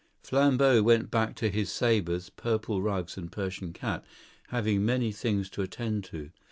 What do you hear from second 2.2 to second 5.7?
purple rugs and Persian cat, having many things to